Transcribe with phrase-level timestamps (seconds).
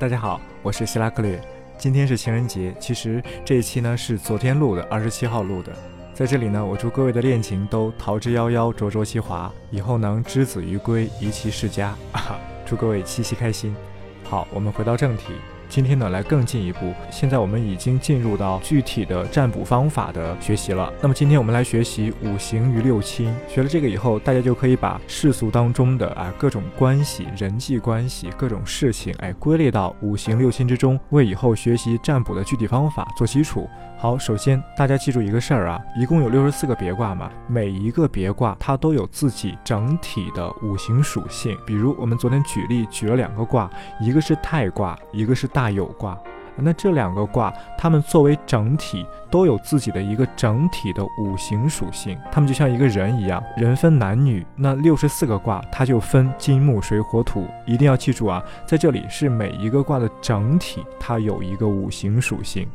[0.00, 1.38] 大家好，我是希拉克略。
[1.76, 5.70] 今天是情人节，其实这一期呢是昨天录的，二十七号录的。
[6.14, 11.94] 在这里呢，我祝各位的恋情都桃之夭夭，灼灼其华，以后能之子于归，宜其世家。
[12.12, 13.76] 啊，祝各位七夕开心。
[14.24, 15.34] 好，我们回到正题。
[15.70, 16.92] 今天呢，来更进一步。
[17.12, 20.92] 现在我们已经进入到具体的占卜方法的学习了。
[21.00, 23.32] 那么今天我们来学习五行与六亲。
[23.46, 33.68] 学了这个以后，大家就可以把世俗当中的啊各种关系、人际关系、各种事情，哎，归类到五行六亲之中，为以后学习占卜的具体方法做基础。
[33.96, 41.56] 好，首先大家记住一个事儿啊，一共有六十四个别卦嘛，每一个别卦它都有自己整体的五行属性。
[41.64, 46.18] 比如我们昨天举例举了两个卦，一个是太卦，一个是大大有卦。
[46.62, 52.18] 那这两个卦，它们作为整体，都有自己的一个整体的五行属性。
[52.32, 54.46] 它们就像一个人一样，人分男女。
[54.56, 57.46] 那六十四个卦，它就分金木水火土。
[57.66, 62.66] 一定要记住啊，在这里是每一个卦的整体，它有一个五行属性。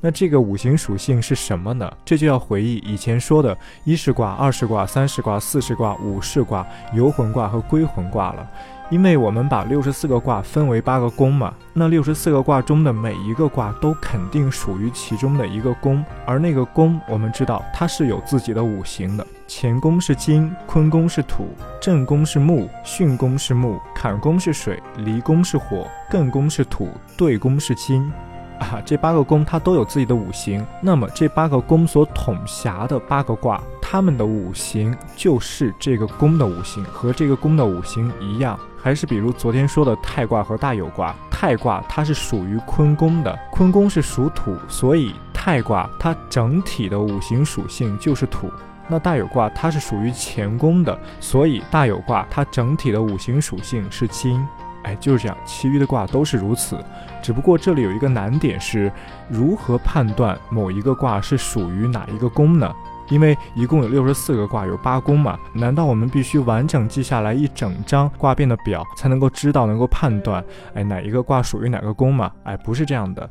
[0.00, 1.90] 那这个五行属性是什么呢？
[2.04, 8.46] 这就要回忆以前说的一是卦、二是卦、三是卦、四是卦、五是卦、游魂卦和归魂卦了。
[8.90, 21.48] 因为我们把六十四个卦分为八个宫嘛，那六十四个卦中的每一个卦都肯定属于其中的一个宫，而那个宫我们知道它是有自己的五行的，乾宫是金，坤宫是土，
[21.80, 28.12] 震宫是木，巽宫是木，坎宫是水，离宫是火，艮宫是土，兑宫是金。
[28.58, 38.58] 啊，这八个宫它都有自己的五行，那么这八个宫所统辖的八个卦，它们的五行就是这个宫的五行，和这个宫的五行一样。
[38.80, 48.50] 还是比如昨天说的太卦和大有卦，太卦它是属于坤宫的，坤宫是属土，所以太卦它整体的五行属性就是土。
[48.86, 54.46] 那大有卦它是属于乾宫的，所以大有卦它整体的五行属性是金。
[54.84, 56.78] 哎，就是这样，其余的卦都是如此。
[57.20, 58.92] 只不过这里有一个难点是，
[59.28, 62.72] 如何判断某一个卦是属于哪一个宫呢？
[63.10, 65.38] 因为一共有六十四个卦，有八宫嘛。
[65.52, 70.42] 难道我们必须完整记下来一整张卦变的表，才能够知道、能够判断，
[70.74, 72.30] 哎，哪一个卦属于哪个宫吗？
[72.44, 73.28] 哎，不是这样的。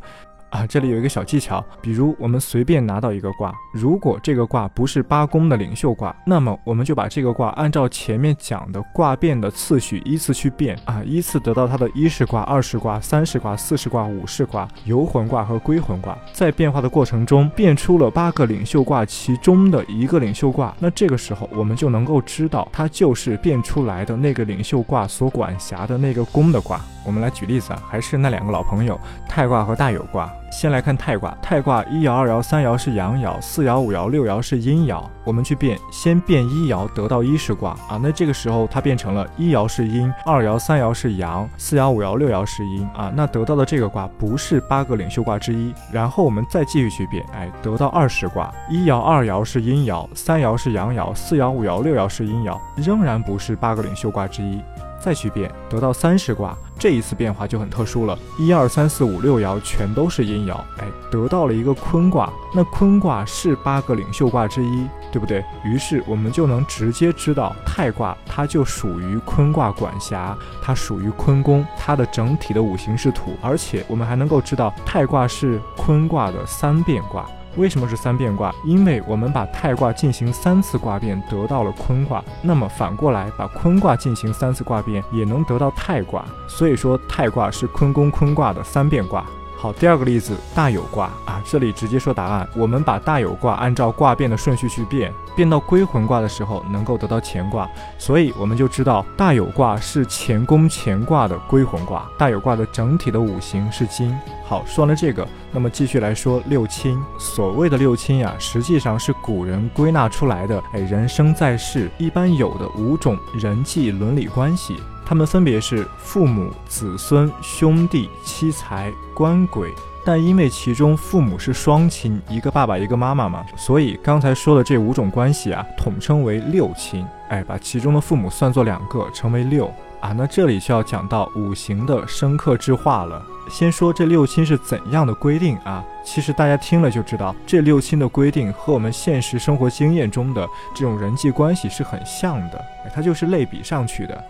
[0.53, 26.80] 啊，这里有一个小技巧，比如我们随便拿到一个卦，如果这个卦不是八宫的领袖卦，那么我们就把这个卦按照前面讲的卦变的次序依次去变啊，依次得到它的一是卦、二是卦、三是卦、四是卦、五是卦、游魂卦和归魂卦，在变化的过程中变出了八个领袖卦其中的一个领袖卦，那这个时候我们就能够知道它就是变出来的那个领袖卦所管辖的那个宫的卦。
[27.03, 30.31] 我们来举例子啊，还是那两个老朋友，太卦和大有卦。
[30.53, 35.03] 先来看太卦，太卦一爻、二爻、三爻是阳爻，四爻、五爻、六爻是阴爻。
[35.25, 45.74] 我们去变，先变一爻得到一是卦啊，那这个时候它变成了一爻是阴，二爻、三爻是阳，四爻、五爻、六爻是阴啊，那得到的这个卦不是八个领袖卦之一。
[45.91, 54.62] 然后我们再继续去变，哎，得到二是卦，一爻、二爻是阴爻，三爻是阳爻，四爻、五爻、六爻是阴爻，仍然不是八个领袖卦之一。
[55.03, 58.18] 再去变，得到三十卦，这一次变化就很特殊了。
[58.40, 62.31] 一二三四五六爻全都是阴爻，哎，得到了一个坤卦。
[62.56, 65.44] 那坤卦是八个领袖卦之一，对不对？
[65.66, 77.30] 于是我们就能直接知道太卦它就属于坤卦管辖，它属于坤宫，它的整体的五行是土，而且我们还能够知道太卦是坤卦的三变卦。
[77.56, 78.53] 为什么是三变卦？
[78.66, 82.24] 因为我们把太卦进行三次卦变，得到了坤卦。
[82.41, 86.25] 那么反过来，把坤卦进行三次卦变，也能得到太卦。
[86.47, 89.25] 所以说，太卦是坤宫坤卦的三变卦。
[89.63, 92.46] 好，第二个例子，大有卦啊，这里直接说答案。
[92.53, 97.66] 我们把大有卦按照卦变的顺序去变，变到归魂卦的时候，能够得到乾卦，
[97.97, 102.06] 所以我们就知道大有卦是乾宫乾卦的归魂卦。
[102.18, 104.13] 大有卦的整体的五行是金。
[104.46, 107.02] 好，说完了这个，那么继续来说六亲。
[107.18, 114.76] 所谓的六亲呀，实际上是古人归纳出来的，哎，人生在世一般有的五种人际伦理关系。
[115.05, 119.72] 他们分别是父母、子孙、兄弟、妻财、官鬼，
[120.05, 127.05] 但因为其中父母是双亲，一个爸爸一个妈妈嘛，所以刚才说的这五种关系啊，统称为六亲。
[127.29, 129.66] 哎，把其中的父母算作两个，称为六
[130.00, 130.14] 啊。
[130.16, 133.22] 那这里就要讲到五行的生克制化了。
[133.49, 135.84] 先说这六亲是怎样的规定啊？
[136.06, 144.23] 其实大家听了就知道，这六亲的规定和我们现实生活经验中的这种人际关系是很像的，它就是类比上去的。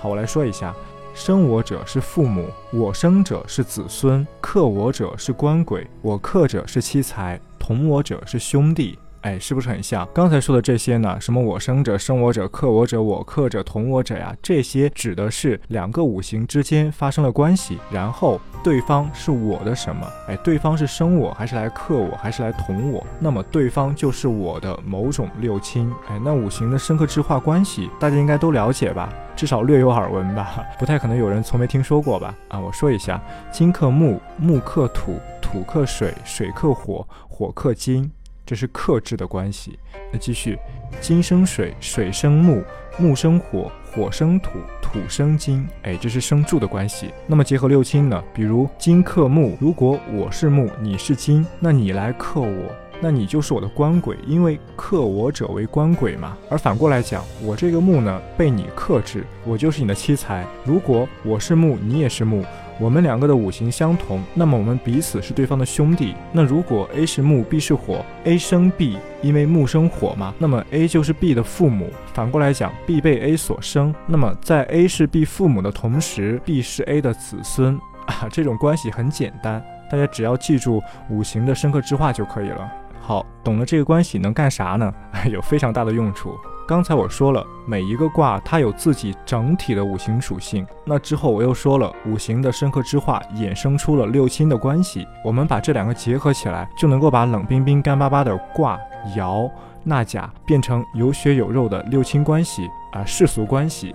[0.00, 0.74] 好，我来说一下，
[1.12, 8.98] 生我者是父母，我生者是子孙，克我者是官鬼，我克者是妻财，同我者是兄弟。
[9.20, 11.20] 哎，是不是很像刚才说的这些呢？
[11.20, 14.34] 什么我生者、生我者、克我者、我克者、同我者呀？
[14.42, 20.06] 这些指的是两个五行之间发生了关系，然后对方是我的什么？
[20.28, 23.06] 哎，对方是生我还是来克我还是来同我？
[23.18, 25.92] 那么对方就是我的某种六亲。
[26.08, 29.12] 哎，那五行的生克制化关系，大家应该都了解吧？
[29.40, 30.62] 至少略有耳闻吧？
[30.78, 32.34] 不太可能有人从没听说过吧？
[32.48, 33.18] 啊，我说一下：
[33.50, 38.10] 金克木，木克土，土克水，水克火，火克金。
[38.44, 39.78] 这是克制的关系。
[40.12, 40.58] 那继续，
[41.00, 42.62] 金生水，水生木，
[42.98, 44.50] 木生火，火生土，
[44.82, 45.66] 土生金。
[45.84, 47.10] 哎，这是生助的关系。
[47.26, 48.22] 那么结合六亲呢？
[48.34, 56.36] 比如金克木，如果我是木，你是金，那你来克我，那你就是我的官鬼，因为克我者为官鬼嘛。
[56.50, 60.46] 而反过来讲，我这个木呢被你克制，我就是你的妻财。
[60.64, 62.44] 如果我是木，你也是木。
[62.78, 66.14] 我们两个的五行相同，那么我们彼此是对方的兄弟。
[66.32, 71.90] 那如果 A 是木，B 是火，A 生 B，因为木生火嘛，那么 A 就是 B 的父母。
[72.14, 78.26] 反过来讲，B 被 A 所生，那么在 A 是 B 父母的同时，B 是 A 的子孙 啊。
[78.30, 82.72] 这种关系很简单，大家只要记住五行的生克之化就可以了。
[83.10, 84.94] 好，懂了这个关系能干啥呢？
[85.32, 86.38] 有非常大的用处。
[86.64, 90.64] 刚才我说了，每一个卦它有自己整体的五行属性。
[90.84, 95.04] 那之后我又说了，五行的深刻之化衍生出了六亲的关系。
[95.24, 98.78] 我们把这两个结合起来，就能够把冷冰冰、干巴巴的卦
[99.16, 99.50] 爻
[99.82, 103.92] 纳甲变成有血有肉的六亲关系啊，世俗关系。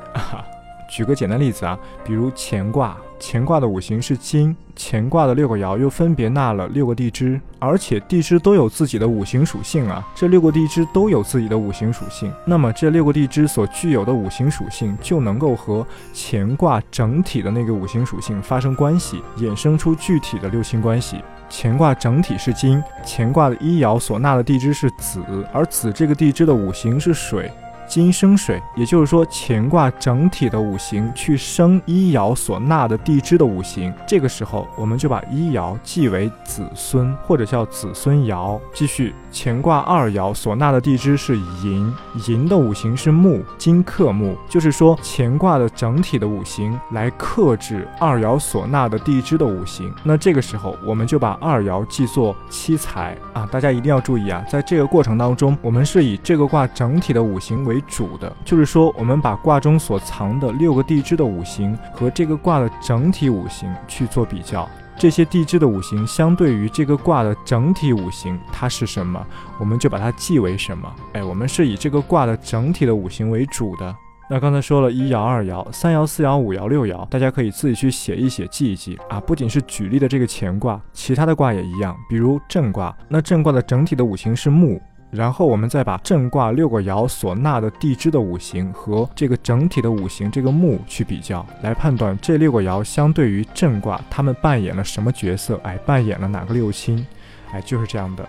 [0.96, 2.96] 举个简单例子啊，比如乾卦。
[3.20, 10.06] 乾卦的五行是金，乾卦的六个爻又分别纳了六个地支，而且地支都有自己的五行属性啊。
[10.16, 21.18] 这六个地支都有自己的五行属性，那么这六个地支所具有的五行属性就能够和乾卦整体的那个五行属性发生关系，衍生出具体的六亲关系。
[21.50, 25.22] 乾卦整体是金，乾卦的一爻所纳的地支是子，
[25.52, 27.52] 而子这个地支的五行是水。
[27.88, 38.60] 金生水，也就是说乾卦整体的五行去生一爻所纳的地支的五行，这个时候我们就把一爻记为子孙，或者叫子孙爻。
[38.74, 41.94] 继续，乾卦二爻所纳的地支是寅，
[42.28, 49.94] 寅的五行是木，金克木，就是说乾卦的整体的五行来克制二爻所纳的地支的五行。
[50.04, 57.75] 那这个时候我们就把二爻记作七财啊，大家一定要注意啊，在这个过程当中，我们是以这个卦整体的五行为。
[57.76, 64.68] 为主的，就是说，我们把卦中所藏的六个地支的五行和这个卦的整体五行去做比较，
[64.98, 69.22] 这些地支的五行相对于这个卦的整体五行，它是什么，
[69.60, 70.90] 我们就把它记为什么。
[71.12, 73.94] 哎，我们是以这个卦的整体的五行为主的。
[74.28, 79.20] 那刚才说了一爻、二爻、三爻、四爻、五爻、六爻，大家可以自己去写一写、记一记啊。
[79.20, 84.82] 不仅是举例的这个乾卦，其他的卦也一样，比如震卦，那震卦的整体的五行是木。
[85.12, 95.60] 然后我们再把震卦六个爻所纳的地支的五行和这个整体的五行这个木去比较，来判断这六个爻相对于震卦，他们扮演了什么角色？
[95.64, 97.06] 哎，扮演了哪个六亲？
[97.52, 98.28] 哎， 就是这样的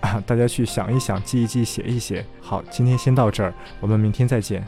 [0.00, 0.22] 啊！
[0.26, 2.24] 大家去想一想，记一记，写一写。
[2.40, 4.64] 好，今天先到这儿，我们明天再见。